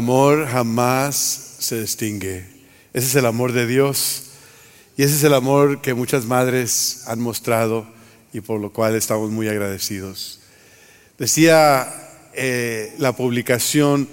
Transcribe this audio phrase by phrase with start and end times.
[0.00, 2.46] Amor jamás se extingue.
[2.94, 4.30] Ese es el amor de Dios.
[4.96, 7.86] Y ese es el amor que muchas madres han mostrado
[8.32, 10.40] y por lo cual estamos muy agradecidos.
[11.18, 11.86] Decía
[12.32, 14.08] eh, la publicación,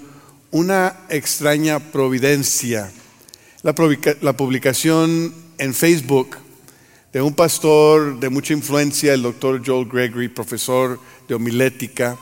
[0.50, 2.92] una extraña providencia.
[3.62, 3.74] La,
[4.20, 6.36] la publicación en Facebook
[7.14, 12.18] de un pastor de mucha influencia, el doctor Joel Gregory, profesor de homilética,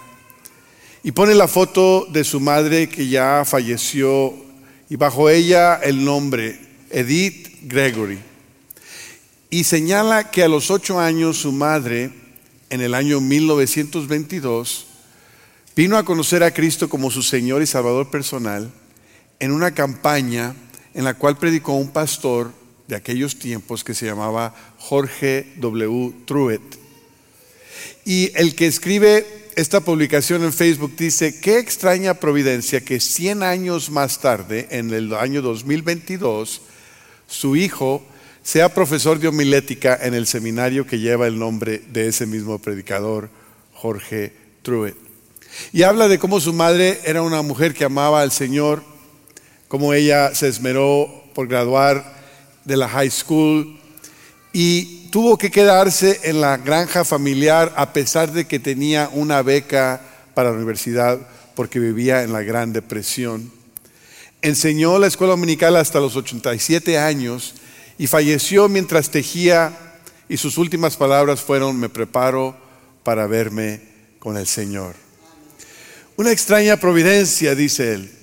[1.07, 4.35] y pone la foto de su madre que ya falleció
[4.91, 6.59] y bajo ella el nombre,
[6.91, 8.19] Edith Gregory.
[9.49, 12.11] Y señala que a los ocho años su madre,
[12.71, 14.87] en el año 1922,
[15.77, 18.69] vino a conocer a Cristo como su Señor y Salvador personal
[19.39, 20.57] en una campaña
[20.93, 22.51] en la cual predicó un pastor
[22.89, 26.15] de aquellos tiempos que se llamaba Jorge W.
[26.25, 26.81] Truett.
[28.05, 33.89] Y el que escribe esta publicación en Facebook dice, qué extraña providencia que 100 años
[33.89, 36.61] más tarde, en el año 2022,
[37.27, 38.07] su hijo
[38.43, 43.31] sea profesor de homilética en el seminario que lleva el nombre de ese mismo predicador,
[43.73, 44.95] Jorge Truett.
[45.73, 48.83] Y habla de cómo su madre era una mujer que amaba al Señor,
[49.69, 52.15] cómo ella se esmeró por graduar
[52.67, 53.81] de la high school
[54.53, 59.99] y tuvo que quedarse en la granja familiar a pesar de que tenía una beca
[60.35, 61.19] para la universidad
[61.55, 63.51] porque vivía en la Gran Depresión.
[64.43, 67.55] Enseñó la escuela dominical hasta los 87 años
[67.97, 69.73] y falleció mientras tejía
[70.29, 72.55] y sus últimas palabras fueron, me preparo
[73.03, 73.81] para verme
[74.19, 74.97] con el Señor.
[76.19, 78.16] Una extraña providencia, dice él.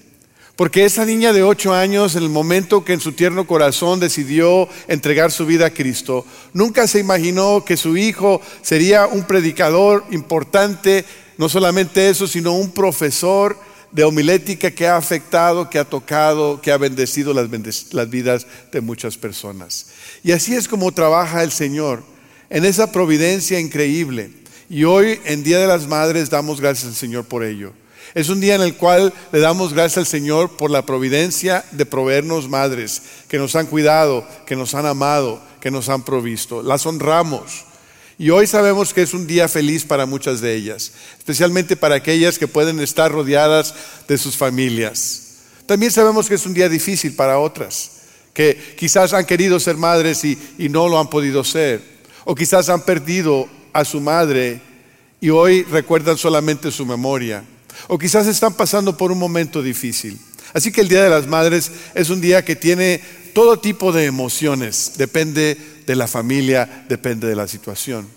[0.55, 4.69] Porque esa niña de ocho años, en el momento que en su tierno corazón decidió
[4.87, 11.05] entregar su vida a Cristo, nunca se imaginó que su hijo sería un predicador importante,
[11.39, 13.57] no solamente eso, sino un profesor
[13.91, 17.49] de homilética que ha afectado, que ha tocado, que ha bendecido las,
[18.09, 19.87] vidas de muchas personas.
[20.23, 22.03] Y así es como trabaja el Señor,
[22.51, 24.29] en esa providencia increíble.
[24.69, 27.73] Y hoy, en Día de las Madres, damos gracias al Señor por ello.
[28.15, 31.87] Es un día en el cual le damos gracias al Señor por la providencia de
[31.87, 36.61] proveernos madres que nos han cuidado, que nos han amado, que nos han provisto.
[36.61, 37.65] Las honramos.
[38.19, 42.37] Y hoy sabemos que es un día feliz para muchas de ellas, especialmente para aquellas
[42.37, 43.73] que pueden estar rodeadas
[44.07, 45.21] de sus familias.
[45.65, 50.23] También sabemos que es un día difícil para otras, que quizás han querido ser madres
[50.23, 51.81] y, y no lo han podido ser,
[52.25, 54.61] o quizás han perdido a su madre
[55.19, 57.43] y hoy recuerdan solamente su memoria
[57.87, 60.19] o quizás están pasando por un momento difícil.
[60.53, 63.01] Así que el Día de las Madres es un día que tiene
[63.33, 68.07] todo tipo de emociones, depende de la familia, depende de la situación.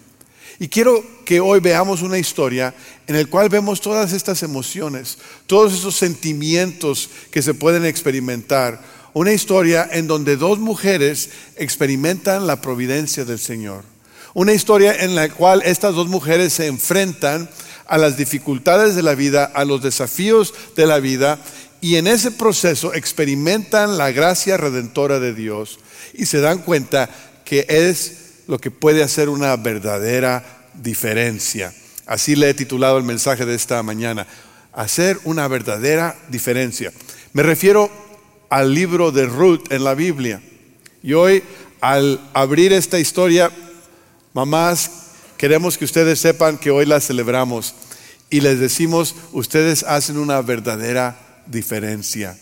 [0.58, 2.75] Y quiero que hoy veamos una historia
[3.06, 8.81] en la cual vemos todas estas emociones, todos esos sentimientos que se pueden experimentar.
[9.12, 13.85] Una historia en donde dos mujeres experimentan la providencia del Señor.
[14.32, 17.49] Una historia en la cual estas dos mujeres se enfrentan
[17.88, 21.38] a las dificultades de la vida, a los desafíos de la vida
[21.81, 25.79] y en ese proceso experimentan la gracia redentora de Dios
[26.15, 27.09] y se dan cuenta
[27.44, 30.44] que es lo que puede hacer una verdadera
[30.75, 31.73] diferencia.
[32.06, 34.27] Así le he titulado el mensaje de esta mañana,
[34.73, 36.93] hacer una verdadera diferencia.
[37.33, 37.91] Me refiero
[38.49, 40.41] al libro de Ruth en la Biblia.
[41.03, 41.43] Y hoy,
[41.81, 43.50] al abrir esta historia,
[44.33, 45.06] mamás,
[45.37, 47.75] Queremos que ustedes sepan que hoy la celebramos
[48.31, 52.38] y les decimos, ustedes hacen una verdadera diferencia.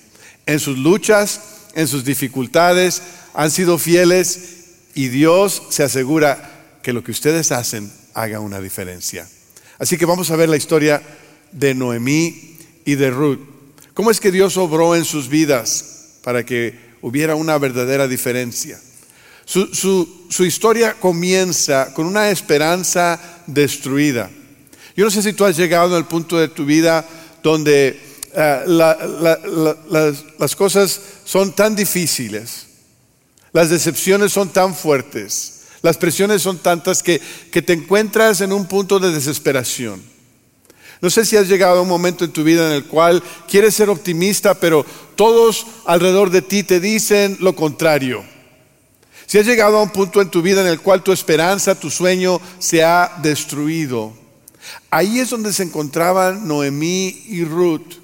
[0.46, 1.40] En sus luchas,
[1.74, 3.02] en sus dificultades,
[3.34, 4.38] han sido fieles
[4.94, 9.28] y Dios se asegura que lo que ustedes hacen haga una diferencia.
[9.78, 11.02] Así que vamos a ver la historia
[11.50, 13.40] de Noemí y de Ruth.
[13.92, 18.80] ¿Cómo es que Dios obró en sus vidas para que hubiera una verdadera diferencia?
[19.44, 24.30] Su, historia comienza con una esperanza destruida.
[24.96, 27.04] Yo no sé si tú has llegado al punto de tu vida
[27.42, 28.00] donde
[28.34, 32.66] eh, las, cosas son tan difíciles,
[33.52, 37.20] las decepciones son tan fuertes, las presiones son tantas que,
[37.50, 40.02] que te encuentras en un punto de desesperación.
[41.00, 43.74] No sé si has llegado a un momento en tu vida en el cual quieres
[43.74, 44.86] ser optimista, pero
[45.16, 48.33] todos alrededor de ti te dicen lo contrario.
[49.26, 51.90] Si has llegado a un punto en tu vida en el cual tu esperanza, tu
[51.90, 54.12] sueño se ha destruido,
[54.90, 57.94] ahí es donde se encontraban Noemí y Ruth.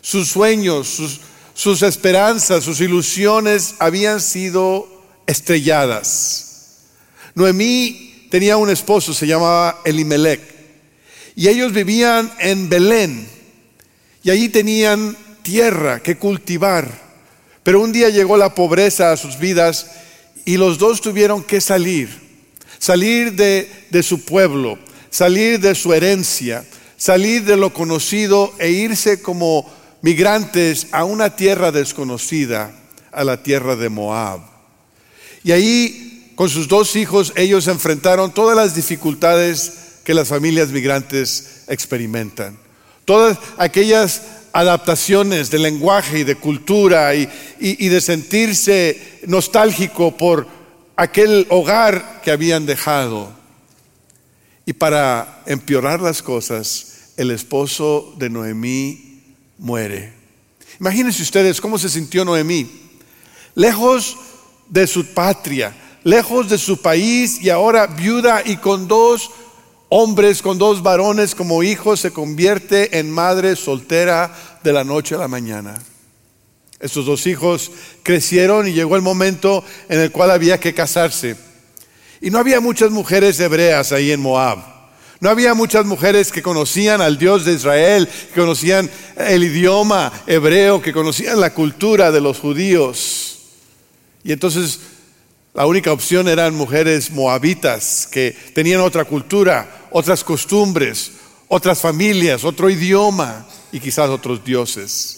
[0.00, 1.20] Sus sueños,
[1.54, 4.88] sus, esperanzas, sus ilusiones habían sido
[5.26, 6.78] estrelladas.
[7.34, 10.40] Noemí tenía un esposo, se llamaba Elimelech,
[11.36, 13.28] y ellos vivían en Belén,
[14.22, 17.10] y allí tenían tierra que cultivar.
[17.62, 19.86] Pero un día llegó la pobreza a sus vidas
[20.50, 22.08] y los dos tuvieron que salir,
[22.80, 26.64] salir de, su pueblo, salir de su herencia,
[26.96, 32.74] salir de lo conocido e irse como migrantes a una tierra desconocida,
[33.12, 34.40] a la tierra de Moab.
[35.44, 41.62] Y ahí, con sus dos hijos, ellos enfrentaron todas las dificultades que las familias migrantes
[41.68, 42.58] experimentan.
[43.04, 47.26] Todas aquellas adaptaciones de lenguaje y de cultura y,
[47.88, 50.46] de sentirse nostálgico por
[50.96, 53.32] aquel hogar que habían dejado.
[54.66, 59.22] Y para empeorar las cosas, el esposo de Noemí
[59.58, 60.12] muere.
[60.78, 62.68] Imagínense ustedes cómo se sintió Noemí.
[63.54, 64.16] Lejos
[64.68, 65.74] de su patria,
[66.04, 69.30] lejos de su país y ahora viuda y con dos
[69.90, 74.34] hombres, con dos varones como hijos, se convierte en madre soltera
[74.64, 75.74] de la noche a la mañana.
[76.80, 77.70] Estos dos hijos
[78.02, 81.36] crecieron y llegó el momento en el cual había que casarse.
[82.22, 84.58] Y no había muchas mujeres hebreas ahí en Moab.
[85.20, 90.80] No había muchas mujeres que conocían al Dios de Israel, que conocían el idioma hebreo,
[90.80, 93.38] que conocían la cultura de los judíos.
[94.24, 94.80] Y entonces
[95.52, 101.12] la única opción eran mujeres moabitas que tenían otra cultura, otras costumbres,
[101.48, 105.16] otras familias, otro idioma y quizás otros dioses.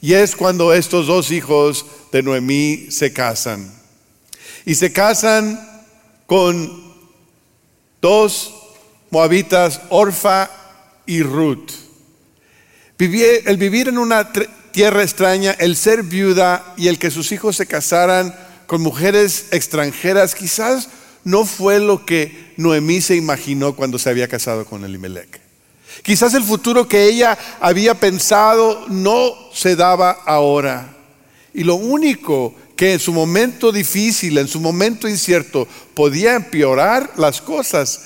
[0.00, 3.72] Y es cuando estos dos hijos de Noemí se casan.
[4.66, 5.58] Y se casan
[6.26, 6.94] con
[8.02, 8.52] dos
[9.10, 10.50] moabitas, Orfa
[11.06, 11.70] y Ruth.
[12.98, 14.32] el vivir en una
[14.72, 18.34] tierra extraña, el ser viuda y el que sus hijos se casaran
[18.66, 20.88] con mujeres extranjeras, quizás
[21.24, 25.40] no fue lo que Noemí se imaginó cuando se había casado con Elimelech.
[26.02, 30.96] Quizás el futuro que ella había pensado no se daba ahora.
[31.52, 37.40] Y lo único que en su momento difícil, en su momento incierto, podía empeorar las
[37.40, 38.00] cosas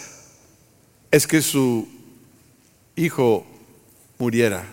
[1.10, 1.88] es que su
[2.94, 3.46] hijo
[4.18, 4.66] muriera.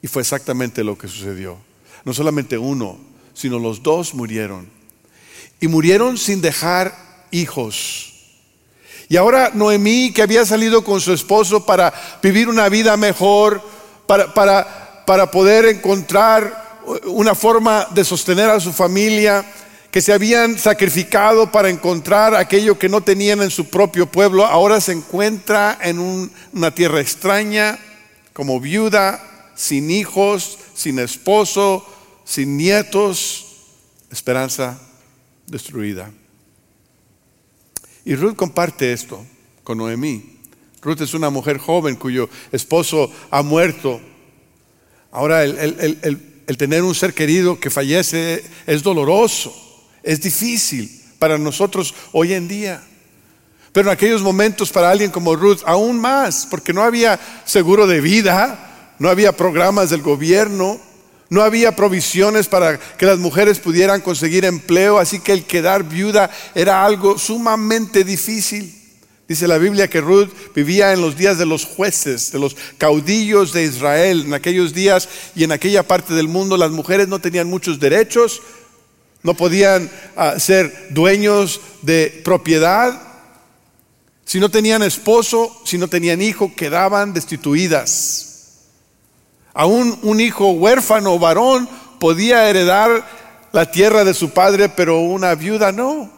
[0.00, 1.58] Y fue exactamente lo que sucedió.
[2.04, 2.98] No solamente uno,
[3.34, 4.68] sino los dos murieron.
[5.60, 6.94] Y murieron sin dejar
[7.30, 8.12] hijos.
[9.08, 13.62] Y ahora Noemí, que había salido con su esposo para vivir una vida mejor,
[14.06, 19.44] para, para, para poder encontrar una forma de sostener a su familia,
[19.90, 24.80] que se habían sacrificado para encontrar aquello que no tenían en su propio pueblo, ahora
[24.80, 27.78] se encuentra en una tierra extraña,
[28.32, 29.22] como viuda,
[29.54, 31.86] sin hijos, sin esposo,
[32.24, 33.46] sin nietos,
[34.10, 34.80] esperanza
[35.46, 36.10] destruida.
[38.04, 39.24] Y Ruth comparte esto
[39.64, 40.38] con Noemí.
[40.82, 44.00] Ruth es una mujer joven cuyo esposo ha muerto.
[45.12, 49.54] Ahora el, el tener un ser querido que fallece es doloroso,
[50.02, 52.82] es difícil para nosotros hoy en día.
[53.72, 58.00] Pero en aquellos momentos para alguien como Ruth aún más, porque no había seguro de
[58.00, 60.78] vida, no había programas del gobierno,
[61.32, 66.30] no había provisiones para que las mujeres pudieran conseguir empleo, así que el quedar viuda
[66.54, 68.70] era algo sumamente difícil.
[69.26, 73.54] Dice la Biblia que Ruth vivía en los días de los jueces, de los caudillos
[73.54, 74.24] de Israel.
[74.26, 78.42] En aquellos días y en aquella parte del mundo las mujeres no tenían muchos derechos,
[79.22, 83.00] no podían ah, ser dueños de propiedad.
[84.26, 88.31] Si no tenían esposo, si no tenían hijo, quedaban destituidas.
[89.54, 91.68] Aún un hijo huérfano varón
[91.98, 93.06] podía heredar
[93.52, 96.10] la tierra de su padre, pero una viuda no.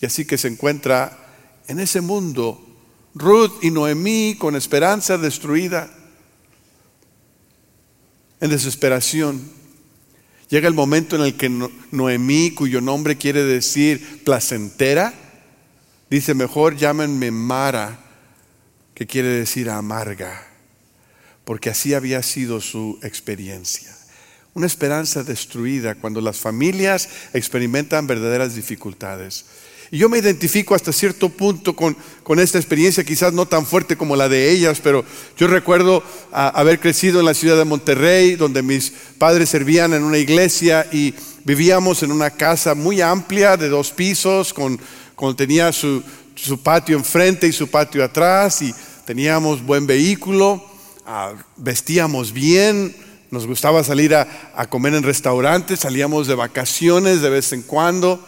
[0.00, 1.18] Y así que se encuentra
[1.66, 2.60] en ese mundo
[3.14, 5.90] Ruth y Noemí con esperanza destruida,
[8.40, 9.50] en desesperación.
[10.50, 11.48] Llega el momento en el que
[11.90, 15.14] Noemí, cuyo nombre quiere decir placentera,
[16.10, 17.98] dice mejor llámenme Mara,
[18.94, 20.53] que quiere decir amarga
[21.44, 23.94] porque así había sido su experiencia.
[24.54, 29.44] Una esperanza destruida cuando las familias experimentan verdaderas dificultades.
[29.90, 31.96] Y yo me identifico hasta cierto punto con,
[32.38, 35.04] esta experiencia, quizás no tan fuerte como la de ellas, pero
[35.36, 40.18] yo recuerdo haber crecido en la ciudad de Monterrey, donde mis padres servían en una
[40.18, 44.80] iglesia y vivíamos en una casa muy amplia de dos pisos, con,
[45.36, 46.02] tenía su,
[46.34, 48.74] su patio enfrente y su patio atrás, y
[49.04, 50.73] teníamos buen vehículo.
[51.06, 52.96] Ah, vestíamos bien,
[53.30, 54.26] nos gustaba salir a,
[54.70, 58.26] comer en restaurantes, salíamos de vacaciones de vez en cuando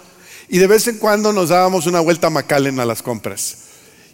[0.51, 3.59] y de vez en cuando nos dábamos una vuelta a McAllen a las compras.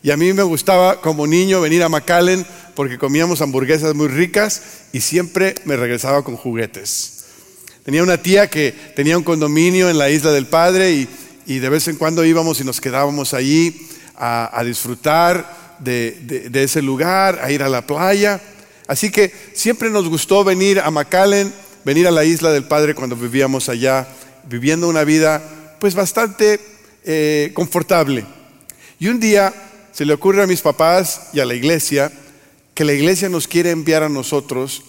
[0.05, 4.63] Y a mí me gustaba como niño venir a McAllen porque comíamos hamburguesas muy ricas
[4.93, 7.25] y siempre me regresaba con juguetes.
[7.85, 11.09] Tenía una tía que tenía un condominio en la isla del Padre
[11.47, 16.81] y, de vez en cuando íbamos y nos quedábamos allí a, disfrutar de, de, ese
[16.81, 18.41] lugar, a ir a la playa.
[18.87, 21.53] Así que siempre nos gustó venir a McAllen,
[21.85, 24.07] venir a la isla del Padre cuando vivíamos allá,
[24.49, 25.43] viviendo una vida
[25.79, 26.61] pues bastante
[27.05, 28.25] eh, confortable.
[28.99, 29.53] Y un día
[29.93, 32.13] se le ocurre a mis papás y a la iglesia
[32.75, 34.83] que la iglesia nos quiere enviar a nosotros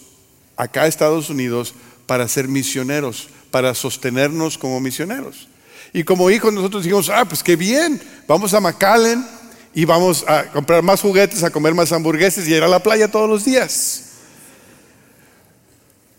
[0.56, 1.74] acá a Estados Unidos
[2.06, 5.48] para ser misioneros, para sostenernos como misioneros.
[5.94, 9.26] Y como hijos nosotros dijimos, ah, pues qué bien, vamos a McAllen
[9.74, 13.10] y vamos a comprar más juguetes, a comer más hamburguesas y ir a la playa
[13.10, 14.10] todos los días.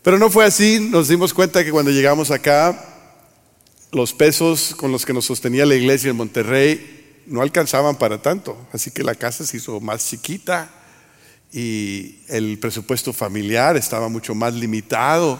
[0.02, 2.78] Pero no fue así, nos dimos cuenta que cuando llegamos acá,
[3.92, 8.56] los pesos con los que nos sostenía la iglesia en Monterrey no alcanzaban para tanto,
[8.72, 10.70] así que la casa se hizo más chiquita
[11.52, 15.38] y el presupuesto familiar estaba mucho más limitado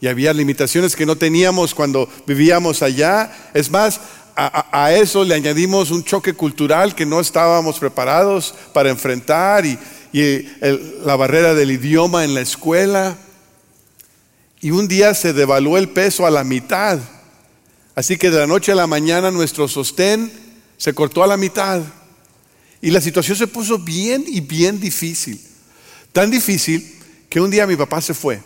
[0.00, 3.50] y había limitaciones que no teníamos cuando vivíamos allá.
[3.54, 4.00] Es más,
[4.36, 9.78] a, eso le añadimos un choque cultural que no estábamos preparados para enfrentar y,
[11.04, 13.16] la barrera del idioma en la escuela.
[14.60, 17.00] Y un día se devaluó el peso a la mitad
[17.94, 20.32] Así que de la noche a la mañana nuestro sostén
[20.76, 21.80] se cortó a la mitad.
[22.80, 25.40] Y la situación se puso bien y bien difícil.
[26.12, 26.98] Tan difícil
[27.30, 28.42] que un día mi papá se fue.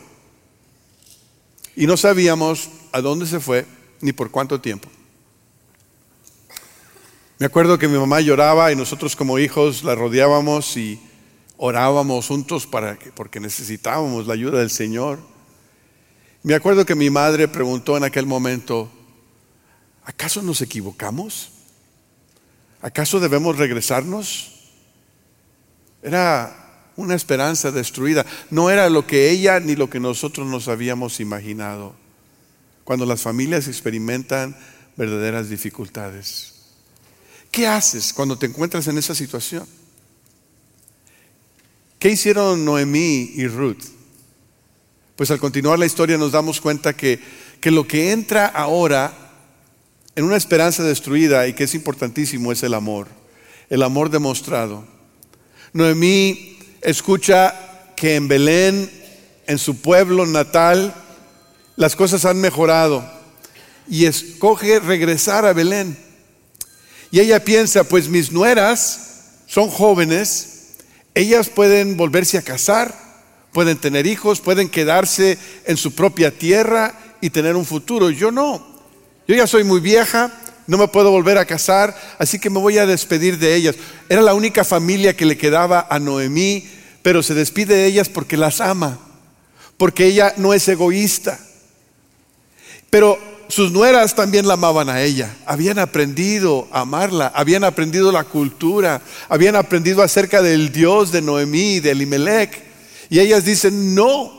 [1.75, 3.67] Y no sabíamos a dónde se fue
[4.01, 4.89] ni por cuánto tiempo.
[7.39, 11.01] Me acuerdo que mi mamá lloraba y nosotros como hijos la rodeábamos y
[11.57, 15.21] orábamos juntos para que, porque necesitábamos la ayuda del Señor.
[16.43, 18.91] Me acuerdo que mi madre preguntó en aquel momento,
[20.05, 21.53] ¿acaso nos equivocamos?
[22.83, 24.73] ¿Acaso debemos regresarnos?
[26.03, 28.27] Era una esperanza destruida.
[28.51, 31.95] No era lo que ella ni lo que nosotros nos habíamos imaginado.
[32.83, 34.57] Cuando las familias experimentan
[34.97, 36.58] verdaderas dificultades.
[37.59, 39.67] ¿Qué haces cuando te encuentras en esa situación?
[41.99, 43.83] ¿Qué hicieron Noemí y Ruth?
[45.17, 47.19] Pues al continuar la historia nos damos cuenta que,
[47.61, 49.13] que lo que entra ahora
[50.15, 53.09] en una esperanza destruida y que es importantísimo es el amor,
[53.69, 54.87] el amor demostrado.
[55.73, 58.89] Noemí escucha que en Belén,
[59.49, 60.95] en su pueblo natal,
[61.75, 63.05] las cosas han mejorado
[63.89, 66.08] y escoge regresar a Belén.
[67.11, 69.01] Y ella piensa, pues mis nueras
[69.47, 70.49] son jóvenes,
[71.15, 72.95] ellas pueden volverse a casar,
[73.53, 78.11] pueden tener hijos, pueden quedarse en su propia tierra y tener un futuro.
[78.11, 78.65] Yo no.
[79.27, 80.33] Yo ya soy muy vieja,
[80.67, 83.77] no me puedo volver a casar, así que me voy a despedir de ellas.
[84.09, 86.69] Era la única familia que le quedaba a Noemí,
[87.03, 88.99] pero se despide de ellas porque las ama,
[89.79, 91.39] porque ella no es egoísta.
[92.91, 98.25] Pero sus nueras también la amaban a ella, habían aprendido a amarla, habían aprendido la
[98.25, 102.63] cultura, habían aprendido acerca del Dios de Noemí, de Elimelech.
[103.09, 104.39] Y ellas dicen, no,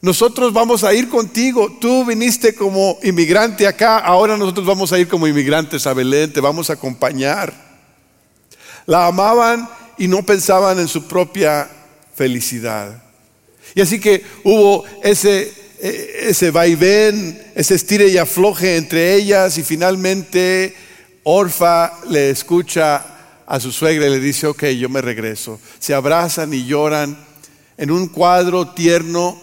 [0.00, 1.76] nosotros vamos a ir contigo.
[1.80, 6.40] Tú viniste como inmigrante acá, ahora nosotros vamos a ir como inmigrantes a Belén, te
[6.40, 7.52] vamos a acompañar.
[8.86, 11.68] La amaban y no pensaban en su propia
[12.14, 13.02] felicidad.
[13.74, 20.74] Y así que hubo ese, ese vaivén, ese estire y afloje entre ellas y finalmente
[21.22, 23.04] Orfa le escucha
[23.46, 25.60] a su suegra y le dice, ok, yo me regreso.
[25.78, 27.18] Se abrazan y lloran
[27.76, 29.40] en un cuadro tierno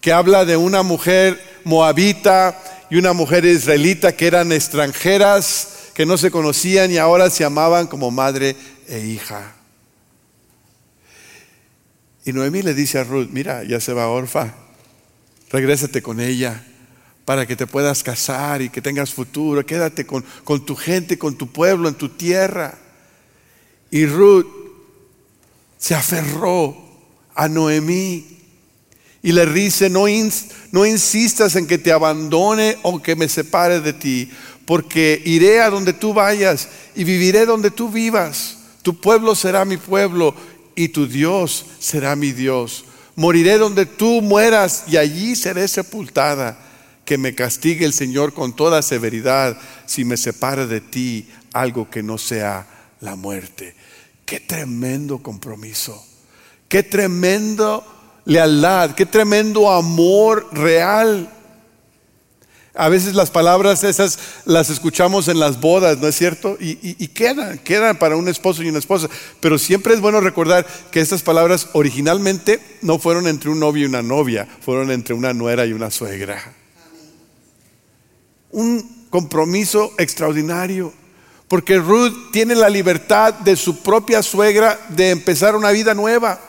[0.00, 2.60] que habla de una mujer moabita
[2.90, 7.86] y una mujer israelita que eran extranjeras, que no se conocían y ahora se amaban
[7.86, 8.56] como madre
[8.88, 9.54] e hija.
[12.24, 14.54] Y Noemí le dice a Ruth, mira, ya se va Orfa,
[15.54, 16.64] regrésate con ella
[17.24, 21.38] para que te puedas casar y que tengas futuro, quédate con, con tu gente, con
[21.38, 22.76] tu pueblo, en tu tierra.
[23.88, 24.48] Y Ruth
[25.78, 26.76] se aferró
[27.36, 28.26] a Noemí
[29.22, 30.06] y le dice, no,
[30.72, 34.28] no insistas en que te abandone o que me separe de ti,
[34.66, 38.58] porque iré a donde tú vayas y viviré donde tú vivas.
[38.82, 40.34] Tu pueblo será mi pueblo
[40.74, 42.86] y tu Dios será mi Dios.
[43.16, 46.58] Moriré donde tú mueras y allí seré sepultada.
[47.04, 52.02] Que me castigue el Señor con toda severidad si me separe de ti algo que
[52.02, 52.66] no sea
[53.00, 53.74] la muerte.
[54.24, 56.02] Qué tremendo compromiso.
[56.66, 57.84] Qué tremendo
[58.24, 61.30] lealtad, qué tremendo amor real.
[62.76, 66.56] A veces las palabras esas las escuchamos en las bodas, ¿no es cierto?
[66.58, 69.08] Y, quedan, quedan para un esposo y una esposa.
[69.38, 73.88] Pero siempre es bueno recordar que estas palabras originalmente no fueron entre un novio y
[73.88, 76.52] una novia, fueron entre una nuera y una suegra.
[78.50, 80.92] Un compromiso extraordinario.
[81.46, 86.40] Porque Ruth tiene la libertad de su propia suegra de empezar una vida nueva,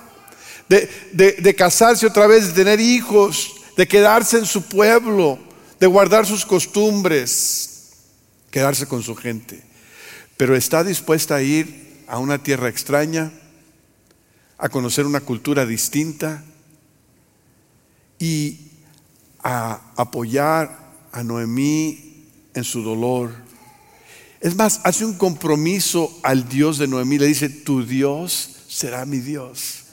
[0.70, 5.38] de, de casarse otra vez, de tener hijos, de quedarse en su pueblo
[5.80, 7.94] de guardar sus costumbres,
[8.52, 9.64] quedarse con su gente,
[10.38, 13.32] pero está dispuesta a ir a una tierra extraña,
[14.58, 16.44] a conocer una cultura distinta
[18.20, 18.60] y
[19.44, 23.34] a apoyar a Noemí en su dolor.
[24.42, 29.20] Es más, hace un compromiso al Dios de Noemí, le dice, tu Dios será mi
[29.20, 29.84] Dios.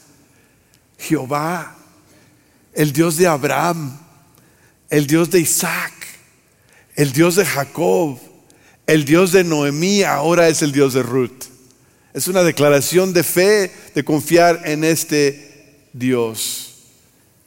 [0.97, 1.75] Jehová,
[2.73, 3.99] el Dios de Abraham,
[4.93, 5.91] el Dios de Isaac,
[6.95, 8.19] el Dios de Jacob,
[8.85, 11.45] el Dios de Noemí, ahora es el Dios de Ruth.
[12.13, 16.75] Es una declaración de fe, de confiar en este Dios.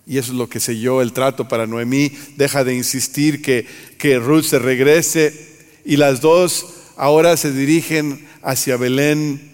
[0.08, 2.10] Y eso es lo que selló el trato para Noemí.
[2.36, 3.64] Deja de insistir que,
[3.96, 9.52] que Ruth se regrese y las dos ahora se dirigen hacia Belén.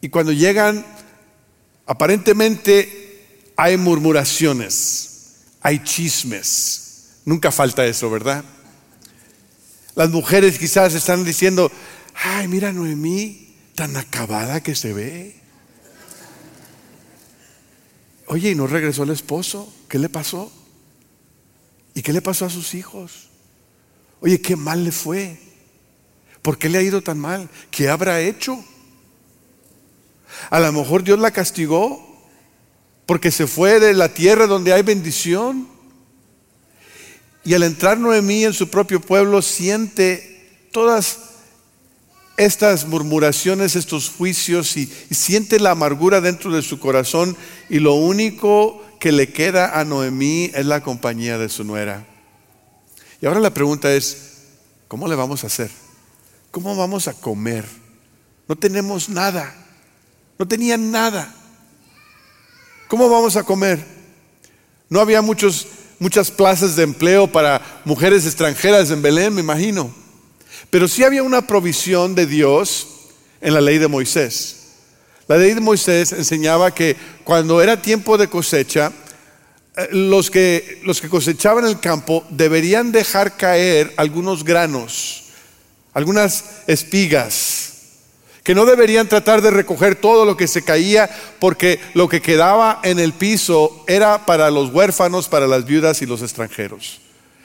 [0.00, 0.84] Y cuando llegan,
[1.86, 6.87] aparentemente hay murmuraciones, hay chismes.
[7.28, 8.42] Nunca falta eso, ¿verdad?
[9.94, 11.70] Las mujeres quizás están diciendo,
[12.14, 15.36] ay, mira Noemí, tan acabada que se ve.
[18.28, 19.70] Oye, ¿y no regresó el esposo?
[19.90, 20.50] ¿Qué le pasó?
[21.92, 23.28] ¿Y qué le pasó a sus hijos?
[24.22, 25.38] Oye, qué mal le fue.
[26.40, 27.50] ¿Por qué le ha ido tan mal?
[27.70, 28.58] ¿Qué habrá hecho?
[30.48, 32.26] A lo mejor Dios la castigó
[33.04, 35.76] porque se fue de la tierra donde hay bendición.
[37.44, 41.18] Y al entrar Noemí en su propio pueblo siente todas
[42.36, 47.36] estas murmuraciones, estos juicios y, siente la amargura dentro de su corazón
[47.68, 52.06] y lo único que le queda a Noemí es la compañía de su nuera.
[53.20, 54.18] Y ahora la pregunta es,
[54.86, 55.70] ¿cómo le vamos a hacer?
[56.50, 57.64] ¿Cómo vamos a comer?
[58.46, 59.54] No tenemos nada.
[60.38, 61.34] No tenían nada.
[62.86, 63.84] ¿Cómo vamos a comer?
[64.88, 65.66] No había muchos
[65.98, 69.92] muchas plazas de empleo para mujeres extranjeras en Belén, me imagino.
[70.70, 72.88] Pero sí había una provisión de Dios
[73.40, 74.56] en la ley de Moisés.
[75.26, 78.92] La ley de Moisés enseñaba que cuando era tiempo de cosecha,
[79.76, 85.24] eh, los que, los que cosechaban el campo deberían dejar caer algunos granos,
[85.92, 87.67] algunas espigas,
[88.48, 92.80] que no deberían tratar de recoger todo lo que se caía porque lo que quedaba
[92.82, 97.02] en el piso era para los huérfanos, para las viudas y los extranjeros.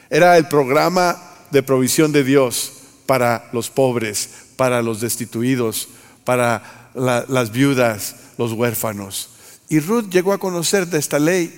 [0.09, 2.71] Era el programa de provisión de Dios
[3.05, 5.89] para los pobres, para los destituidos,
[6.23, 9.31] para las viudas, los huérfanos.
[9.67, 11.53] Y Ruth llegó a conocer de esta ley.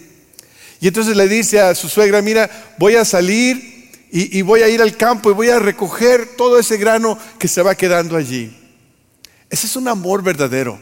[0.82, 4.82] Y entonces le dice a su suegra, mira, voy a salir y voy a ir
[4.82, 8.65] al campo y voy a recoger todo ese grano que se va quedando allí.
[9.50, 10.80] Ese es un amor verdadero.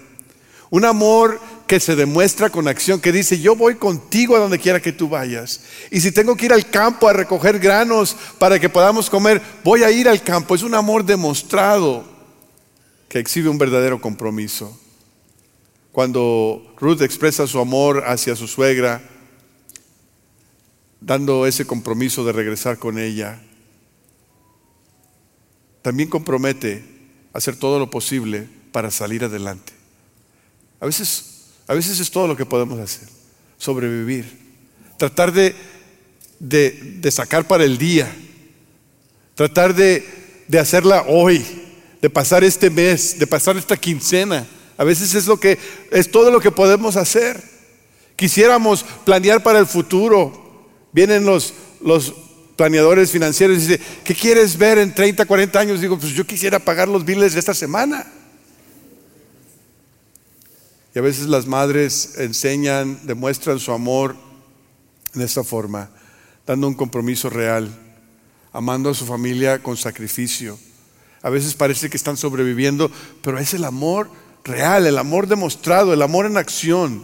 [0.70, 4.82] Un amor que se demuestra con acción, que dice, yo voy contigo a donde quiera
[4.82, 5.62] que tú vayas.
[5.92, 9.84] Y si tengo que ir al campo a recoger granos para que podamos comer, voy
[9.84, 10.56] a ir al campo.
[10.56, 12.04] Es un amor demostrado
[13.08, 14.80] que exhibe un verdadero compromiso.
[15.92, 19.02] Cuando Ruth expresa su amor hacia su suegra,
[21.00, 23.40] dando ese compromiso de regresar con ella,
[25.84, 26.93] también compromete
[27.34, 29.74] hacer todo lo posible para salir adelante.
[30.80, 33.10] A veces, a veces es todo lo que podemos hacer,
[33.58, 34.26] sobrevivir,
[34.98, 35.56] tratar de,
[36.40, 38.14] de, sacar para el día,
[39.36, 40.06] tratar de,
[40.48, 41.44] de hacerla hoy,
[42.02, 44.46] de pasar este mes, de pasar esta quincena.
[44.78, 45.58] A veces es lo que
[45.92, 47.42] es todo lo que podemos hacer.
[48.16, 50.70] Quisiéramos planear para el futuro.
[50.92, 52.14] Vienen los, los
[52.64, 55.82] planeadores financieros y dice, ¿qué quieres ver en 30, 40 años?
[55.82, 58.06] Digo, pues yo quisiera pagar los biles de esta semana.
[60.96, 64.16] Y a veces las madres enseñan, demuestran su amor
[65.14, 65.90] de esta forma,
[66.48, 67.68] dando un compromiso real,
[68.54, 70.58] amando a su familia con sacrificio.
[71.22, 72.90] A veces parece que están sobreviviendo,
[73.22, 74.10] pero es el amor
[74.46, 77.04] real, el amor demostrado, el amor en acción.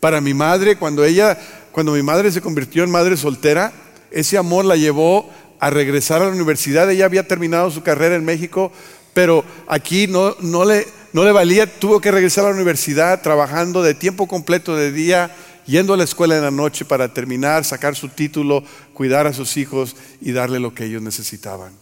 [0.00, 1.38] Para mi madre, cuando ella,
[1.70, 3.72] cuando mi madre se convirtió en madre soltera,
[4.10, 5.28] ese amor la llevó
[5.60, 6.90] a regresar a la universidad.
[6.90, 8.72] Ella había terminado su carrera en México,
[9.14, 14.76] pero aquí no, le valía, tuvo que regresar a la universidad trabajando de tiempo completo
[14.76, 15.34] de día
[15.66, 19.56] yendo a la escuela en la noche para terminar, sacar su título, cuidar a sus
[19.56, 21.72] hijos y darle lo que ellos necesitaban.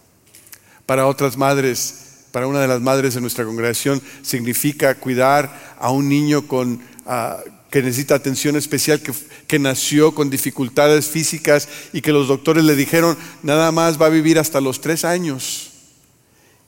[0.85, 6.09] Para otras madres, para una de las madres de nuestra congregación, significa cuidar a un
[6.09, 7.37] niño con, ah,
[7.69, 9.13] que necesita atención especial, que,
[9.47, 14.09] que, nació con dificultades físicas y que los doctores le dijeron, nada más va a
[14.09, 15.71] vivir hasta los tres años.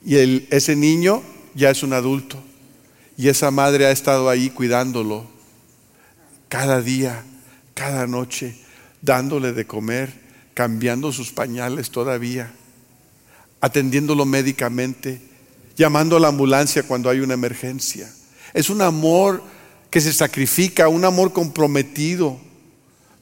[0.04, 1.22] Y el, ese niño
[1.54, 2.42] ya es un adulto.
[3.16, 5.26] Y esa madre ha estado ahí cuidándolo
[6.48, 7.22] cada día,
[7.74, 8.56] cada noche,
[9.02, 10.12] dándole de comer,
[10.54, 12.52] cambiando sus pañales todavía,
[13.60, 15.20] atendiéndolo médicamente,
[15.76, 18.10] llamando a la ambulancia cuando hay una emergencia.
[18.52, 19.42] Es un amor
[19.90, 22.38] que se sacrifica, un amor comprometido.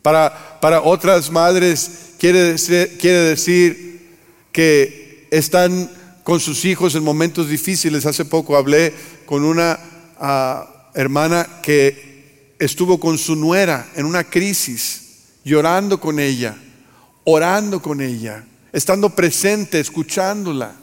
[0.03, 2.55] Para, para otras madres quiere
[3.01, 4.17] quiere decir
[4.53, 5.91] que están
[6.23, 8.07] con sus hijos en momentos difíciles.
[8.07, 8.93] Hace poco hablé
[9.25, 9.79] con una
[10.19, 15.03] ah, hermana que estuvo con su nuera en una crisis,
[15.45, 16.57] llorando con ella,
[17.25, 20.75] orando con ella, estando presente, escuchándola.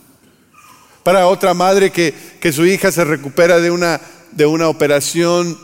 [1.03, 5.57] Para otra madre que, que su hija se recupera de una, de una operación,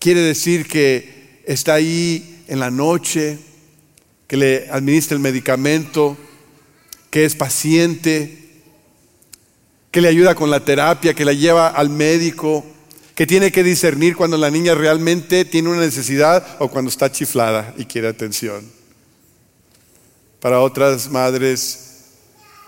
[0.00, 3.38] quiere decir que está ahí en la noche,
[4.26, 6.16] que le administra el medicamento,
[7.10, 8.38] que es paciente,
[9.90, 12.64] que le ayuda con la terapia, que la lleva al médico,
[13.14, 17.74] que tiene que discernir cuando la niña realmente tiene una necesidad o cuando está chiflada
[17.76, 18.64] y quiere atención.
[20.40, 22.04] Para otras madres,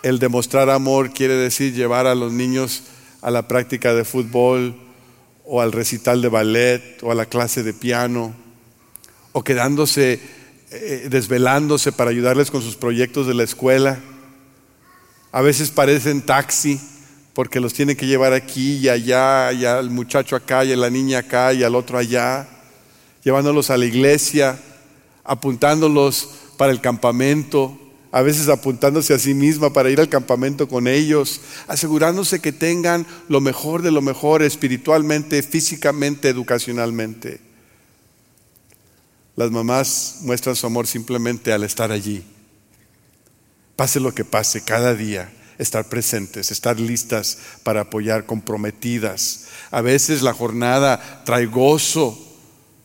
[0.02, 2.82] el demostrar amor quiere decir llevar a los niños
[3.22, 4.81] a la práctica de fútbol
[5.54, 8.32] o al recital de ballet o a la clase de piano
[9.32, 10.18] o quedándose,
[10.70, 14.00] eh, desvelándose para ayudarles con sus proyectos de la escuela.
[15.30, 16.80] A veces parecen taxi
[17.34, 20.88] porque los tiene que llevar aquí y allá, y al muchacho acá, y a la
[20.88, 22.48] niña acá, y al otro allá,
[23.22, 24.58] llevándolos a la iglesia,
[25.22, 27.78] apuntándolos para el campamento,
[28.12, 33.06] a veces apuntándose a sí misma para ir al campamento con ellos, asegurándose que tengan
[33.28, 37.40] lo mejor de lo mejor espiritualmente, físicamente, educacionalmente.
[39.34, 42.22] Las mamás muestran su amor simplemente al estar allí.
[43.76, 49.46] Pase lo que pase cada día estar presentes, estar listas para apoyar, comprometidas.
[49.70, 52.18] A veces la jornada trae gozo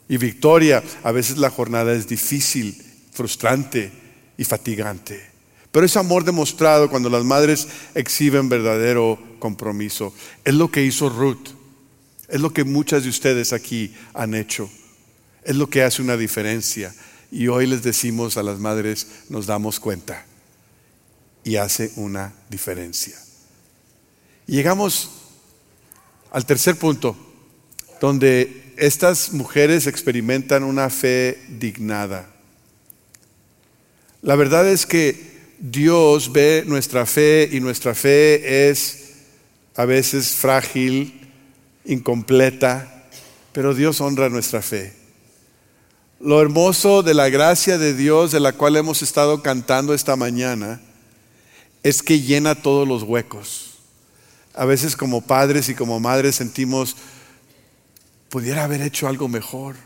[0.07, 4.06] y victoria, a veces la jornada es difícil, frustrante
[4.37, 5.37] y fatigante.
[5.71, 10.13] Pero es amor demostrado cuando las madres exhiben verdadero compromiso.
[10.43, 11.49] Es lo que hizo Ruth,
[12.27, 14.69] es lo que muchas de ustedes aquí han hecho,
[15.43, 16.93] es lo que hace una diferencia.
[17.31, 20.25] Y hoy les decimos a las madres, nos damos cuenta
[21.43, 23.15] y hace una diferencia.
[24.45, 25.11] llegamos
[26.31, 27.15] al tercer punto,
[28.01, 32.36] donde estas mujeres experimentan una fe dignada.
[34.27, 39.13] La verdad es que Dios ve nuestra fe y nuestra fe es
[39.73, 41.31] a veces frágil,
[41.85, 43.05] incompleta,
[43.53, 44.93] pero Dios honra nuestra fe.
[46.19, 50.81] Lo hermoso de la gracia de Dios de la cual hemos estado cantando esta mañana
[51.81, 53.77] es que llena todos los huecos.
[54.53, 56.97] A veces como padres y como madres sentimos,
[58.27, 59.77] pudiera haber hecho algo mejor,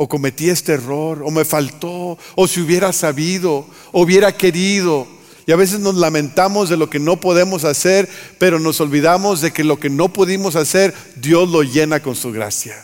[0.00, 5.08] o cometí este error, o me faltó, o si hubiera sabido, o hubiera querido.
[5.44, 8.08] Y a veces nos lamentamos de lo que no podemos hacer,
[8.38, 12.30] pero nos olvidamos de que lo que no pudimos hacer, Dios lo llena con su
[12.30, 12.76] gracia.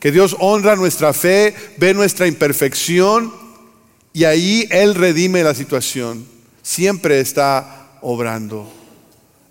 [0.00, 3.32] Que Dios honra nuestra fe, ve nuestra imperfección
[4.12, 6.26] y ahí Él redime la situación
[6.62, 8.70] siempre está obrando.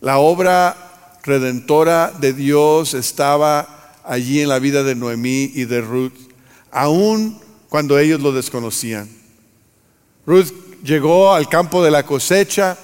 [0.01, 6.28] La obra redentora de Dios estaba allí en la vida de Noemí y de Ruth,
[6.71, 9.09] aun cuando ellos lo desconocían.
[10.25, 10.51] Ruth
[10.83, 12.77] llegó al campo de la cosecha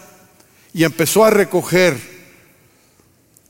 [0.74, 1.98] y empezó a recoger.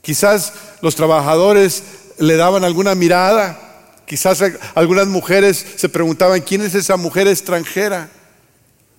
[0.02, 1.82] Quizás los trabajadores
[2.18, 4.42] le daban alguna mirada, quizás
[4.74, 8.08] algunas mujeres se preguntaban, ¿quién es esa mujer extranjera?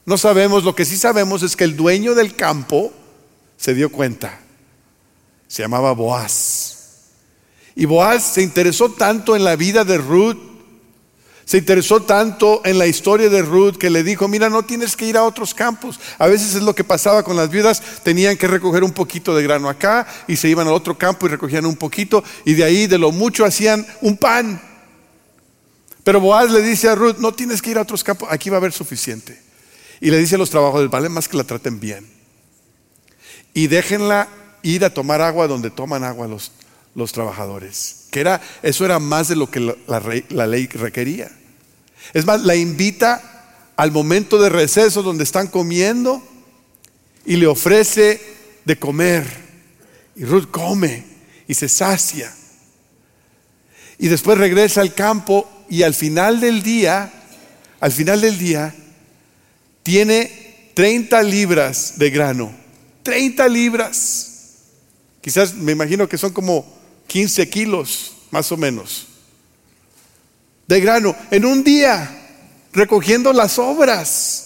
[0.05, 2.93] No sabemos, lo que sí sabemos es que el dueño del campo
[3.57, 4.39] se dio cuenta.
[5.47, 6.77] Se llamaba Boaz.
[7.75, 10.37] Y Boaz se interesó tanto en la vida de Ruth,
[11.47, 15.05] se interesó tanto en la historia de Ruth que le dijo, mira, no tienes que
[15.05, 15.97] ir a otros campos.
[16.17, 19.43] A veces es lo que pasaba con las viudas, tenían que recoger un poquito de
[19.43, 22.85] grano acá y se iban al otro campo y recogían un poquito y de ahí
[22.85, 24.61] de lo mucho hacían un pan.
[26.03, 28.57] Pero Boaz le dice a Ruth, no tienes que ir a otros campos, aquí va
[28.57, 29.41] a haber suficiente.
[30.01, 32.05] Y le dice a los trabajadores, vale más que la traten bien.
[33.53, 34.27] Y déjenla
[34.63, 36.51] ir a tomar agua donde toman agua los,
[36.97, 38.07] los trabajadores.
[38.09, 41.31] Que era, eso era más de lo que la, ley requería.
[42.13, 46.27] Es más, la invita al momento de receso donde están comiendo
[47.23, 48.19] y le ofrece
[48.65, 49.27] de comer.
[50.15, 51.05] Y Ruth come
[51.47, 52.33] y se sacia.
[53.99, 57.13] Y después regresa al campo y al final del día,
[57.79, 58.73] al final del día,
[59.83, 62.51] tiene 30 libras de grano.
[63.03, 64.31] 30 libras.
[65.21, 66.76] Quizás me imagino que son como
[67.07, 69.07] 15 kilos, más o menos,
[70.67, 72.09] de grano en un día,
[72.73, 74.43] recogiendo las obras.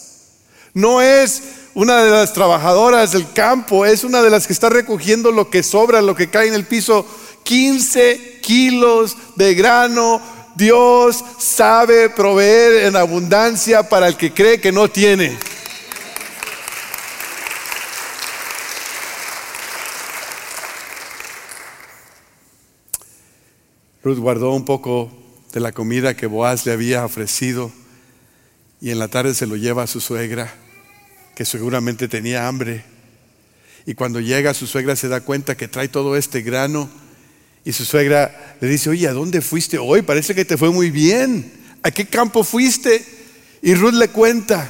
[0.73, 1.41] No es
[1.73, 5.63] una de las trabajadoras del campo, es una de las que está recogiendo lo que
[5.63, 7.05] sobra, lo que cae en el piso.
[7.43, 10.21] 15 kilos de grano.
[10.55, 15.37] Dios sabe proveer en abundancia para el que cree que no tiene.
[24.03, 25.11] Ruth guardó un poco
[25.53, 27.71] de la comida que Boaz le había ofrecido
[28.81, 30.51] y en la tarde se lo lleva a su suegra,
[31.35, 32.83] que seguramente tenía hambre.
[33.85, 36.89] Y cuando llega su suegra se da cuenta que trae todo este grano
[37.63, 40.01] y su suegra le dice, oye, ¿a dónde fuiste hoy?
[40.01, 41.51] Parece que te fue muy bien.
[41.83, 43.05] ¿A qué campo fuiste?
[43.61, 44.67] Y Ruth le cuenta.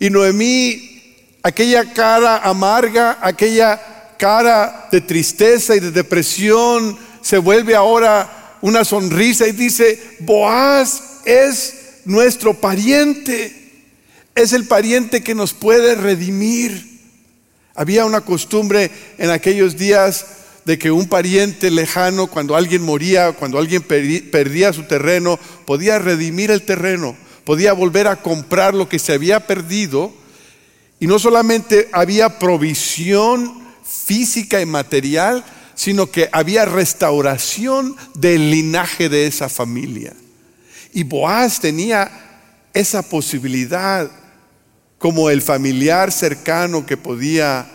[0.00, 3.80] Y Noemí, aquella cara amarga, aquella
[4.18, 11.74] cara de tristeza y de depresión, se vuelve ahora una sonrisa y dice, Boaz es
[12.04, 13.52] nuestro pariente,
[14.36, 17.00] es el pariente que nos puede redimir.
[17.74, 20.24] Había una costumbre en aquellos días
[20.66, 26.52] de que un pariente lejano, cuando alguien moría, cuando alguien perdía su terreno, podía redimir
[26.52, 30.14] el terreno, podía volver a comprar lo que se había perdido.
[31.00, 35.44] Y no solamente había provisión física y material,
[35.76, 40.14] sino que había restauración del linaje de esa familia.
[40.92, 42.10] Y Boaz tenía
[42.72, 44.10] esa posibilidad
[44.98, 47.70] como el familiar cercano que podía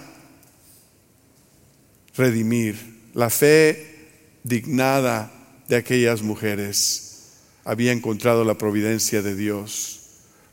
[2.18, 3.10] redimir.
[3.14, 4.10] La fe
[4.44, 5.32] dignada
[5.68, 7.30] de aquellas mujeres
[7.64, 10.00] había encontrado la providencia de Dios.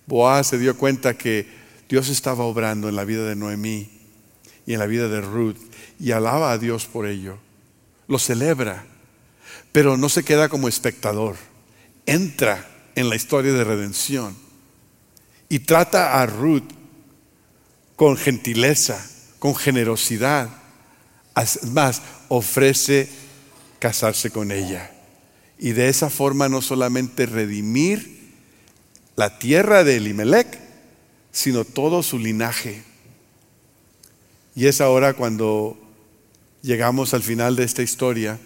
[0.06, 1.46] Boaz se dio cuenta que
[1.88, 3.90] Dios estaba obrando en la vida de Noemí
[4.66, 5.67] y en la vida de Ruth
[5.98, 7.38] y alaba a Dios por ello.
[8.06, 8.84] Lo celebra,
[9.72, 11.36] pero no se queda como espectador.
[12.06, 14.36] Entra en la historia de redención
[15.48, 16.70] y trata a Ruth
[17.96, 19.04] con gentileza,
[19.38, 20.48] con generosidad.
[21.72, 23.08] Más, ofrece
[23.78, 24.90] casarse con ella.
[25.58, 28.18] Y de esa forma no solamente redimir
[29.16, 30.60] la tierra de Elimelech,
[31.32, 32.82] sino todo su linaje.
[34.54, 35.76] Y es ahora cuando
[36.68, 38.38] llegamos al final de esta historia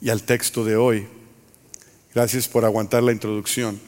[0.00, 1.06] y al texto de hoy.
[2.12, 3.80] Gracias por aguantar la introducción.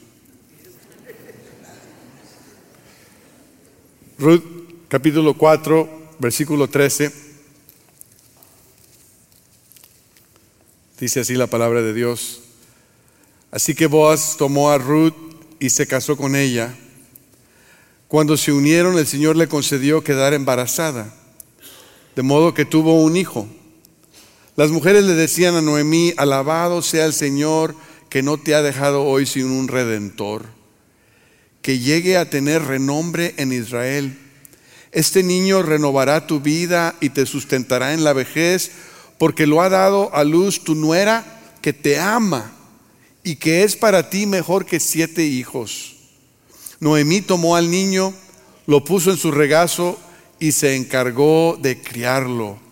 [4.17, 4.41] Ruth
[4.87, 7.11] capítulo 4, versículo 13.
[11.01, 12.43] Dice así la palabra de Dios.
[13.51, 15.13] Así que Boaz tomó a Ruth
[15.59, 16.73] y se casó con ella.
[18.07, 21.13] Cuando se unieron, el Señor le concedió quedar embarazada
[22.17, 23.47] de modo que tuvo un hijo.
[24.57, 27.75] Las mujeres le decían a Noemí, alabado sea el Señor
[28.09, 30.47] que no te ha dejado hoy sin un redentor,
[31.61, 34.17] que llegue a tener renombre en Israel.
[34.91, 38.71] Este niño renovará tu vida y te sustentará en la vejez,
[39.19, 41.23] porque lo ha dado a luz tu nuera
[41.61, 42.51] que te ama
[43.23, 45.97] y que es para ti mejor que siete hijos.
[46.79, 48.11] Noemí tomó al niño,
[48.65, 49.99] lo puso en su regazo
[50.39, 52.66] y se encargó de criarlo.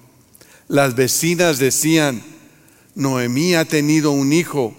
[0.68, 2.24] Las vecinas decían,
[2.96, 4.76] Noemí ha tenido un hijo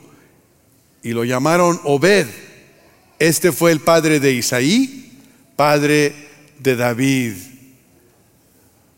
[1.02, 2.26] y lo llamaron Obed.
[3.18, 5.12] Este fue el padre de Isaí,
[5.54, 6.14] padre
[6.58, 7.34] de David.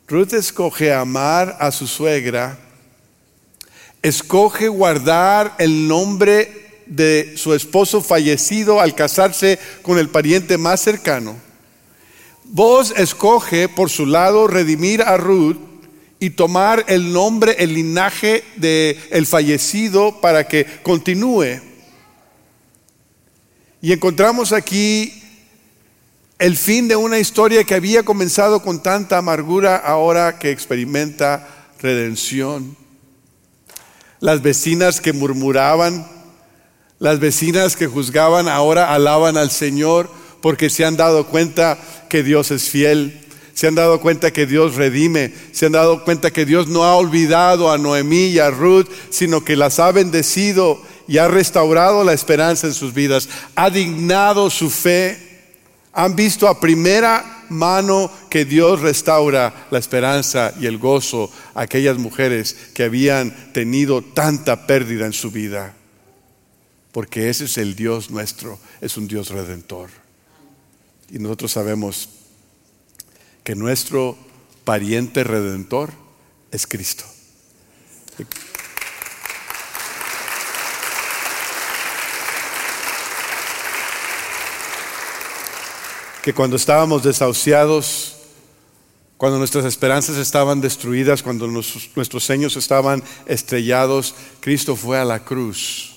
[0.06, 2.58] Ruth escoge amar a su suegra,
[4.02, 11.48] escoge guardar el nombre de su esposo fallecido al casarse con el pariente más cercano
[12.50, 15.58] Vos escoge por su lado redimir a Ruth
[16.20, 21.60] y tomar el nombre, el linaje del el fallecido para que continúe.
[23.80, 25.22] Y encontramos aquí
[26.38, 31.48] el fin de una historia que había comenzado con tanta amargura, ahora que experimenta
[31.80, 32.76] redención.
[34.20, 36.06] Las vecinas que murmuraban,
[36.98, 41.78] las vecinas que juzgaban, ahora alaban al Señor porque se han dado cuenta
[42.08, 43.27] que Dios es fiel,
[43.58, 46.94] se han dado cuenta que Dios redime, se han dado cuenta que Dios no ha
[46.94, 52.12] olvidado a Noemí y a Ruth, sino que las ha bendecido y ha restaurado la
[52.12, 55.18] esperanza en sus vidas, ha dignado su fe,
[55.92, 61.98] han visto a primera mano que Dios restaura la esperanza y el gozo a aquellas
[61.98, 65.74] mujeres que habían tenido tanta pérdida en su vida.
[66.92, 69.90] Porque ese es el Dios nuestro, es un Dios redentor.
[71.10, 72.17] Y nosotros sabemos
[73.48, 74.14] que nuestro
[74.64, 75.90] pariente redentor
[76.50, 77.06] es Cristo.
[86.22, 88.16] Que cuando estábamos desahuciados,
[89.16, 95.96] cuando nuestras esperanzas estaban destruidas, cuando nuestros, sueños estaban estrellados, Cristo fue a la cruz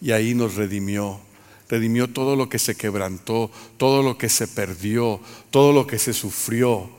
[0.00, 1.20] y ahí nos redimió.
[1.68, 6.14] Redimió todo lo que se quebrantó, todo lo que se perdió, todo lo que se
[6.14, 6.90] sufrió,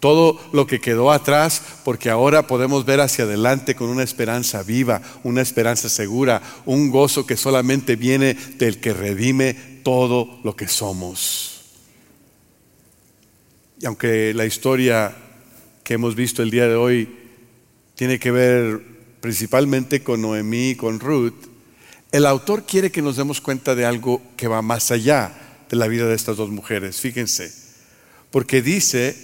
[0.00, 5.02] todo lo que quedó atrás, porque ahora podemos ver hacia adelante con una esperanza viva,
[5.24, 11.62] una esperanza segura, un gozo que solamente viene del que redime todo lo que somos.
[13.80, 15.14] Y aunque la historia
[15.84, 17.08] que hemos visto el día de hoy
[17.94, 18.80] tiene que ver
[19.20, 21.34] principalmente con Noemí y con Ruth,
[22.10, 25.32] el autor quiere que nos demos cuenta de algo que va más allá
[25.68, 27.00] de la vida de estas dos mujeres.
[27.00, 27.52] Fíjense,
[28.30, 29.16] porque dice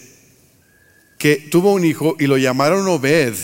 [1.19, 3.35] que tuvo un hijo y lo llamaron Obed,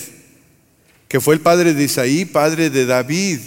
[1.09, 3.40] que fue el padre de Isaí, padre de David.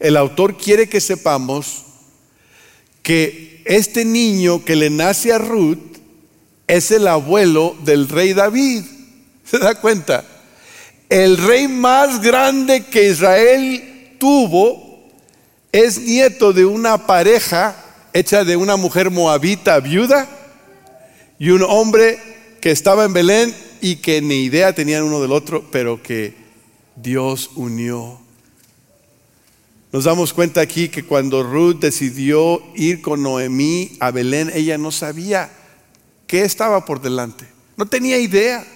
[0.00, 1.84] El autor quiere que sepamos
[3.02, 5.78] que este niño que le nace a Ruth
[6.66, 8.82] es el abuelo del rey David.
[9.44, 10.24] ¿Se da cuenta?
[11.08, 14.86] El rey más grande que Israel tuvo
[15.72, 17.76] es nieto de una pareja
[18.12, 20.26] hecha de una mujer moabita viuda
[21.38, 22.18] y un hombre
[22.60, 26.34] que estaba en Belén y que ni idea tenían uno del otro, pero que
[26.96, 28.18] Dios unió.
[29.92, 34.90] Nos damos cuenta aquí que cuando Ruth decidió ir con Noemí a Belén, ella no
[34.90, 35.50] sabía
[36.26, 38.66] qué estaba por delante, no tenía idea.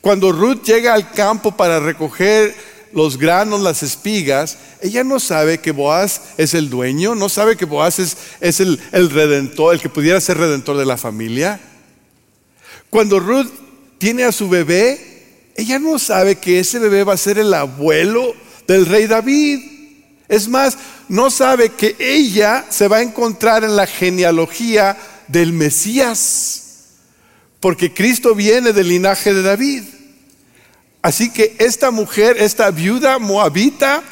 [0.00, 2.54] Cuando Ruth llega al campo para recoger
[2.96, 7.66] los granos, las espigas, ella no sabe que Boaz es el dueño, no sabe que
[7.66, 11.60] Boaz es, el, el redentor, el que pudiera ser redentor de la familia.
[12.88, 13.50] Cuando Ruth
[13.98, 18.34] tiene a su bebé, ella no sabe que ese bebé va a ser el abuelo
[18.66, 19.60] del rey David.
[20.26, 20.78] Es más,
[21.10, 24.96] no sabe que ella se va a encontrar en la genealogía
[25.28, 26.62] del Mesías,
[27.60, 29.82] porque Cristo viene del linaje de David.
[31.02, 34.02] Así que esta mujer, esta viuda moabita,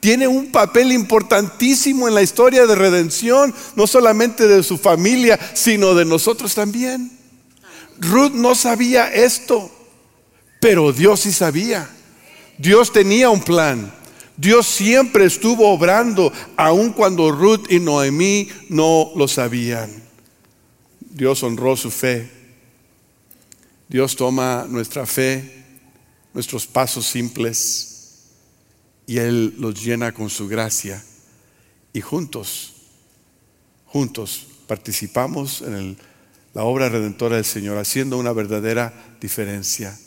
[0.00, 5.94] tiene un papel importantísimo en la historia de redención, no solamente de su familia, sino
[5.94, 7.10] de nosotros también.
[7.98, 9.70] Ruth no sabía esto,
[10.60, 11.90] pero Dios sí sabía.
[12.58, 13.92] Dios tenía un plan.
[14.36, 19.90] Dios siempre estuvo obrando, aun cuando Ruth y Noemí no lo sabían.
[21.00, 22.30] Dios honró su fe.
[23.88, 25.57] Dios toma nuestra fe
[26.34, 27.98] nuestros pasos simples
[29.06, 31.02] y Él los llena con su gracia.
[31.92, 32.74] Y juntos,
[33.86, 35.96] juntos participamos en
[36.54, 39.98] la obra redentora del Señor, haciendo una verdadera diferencia.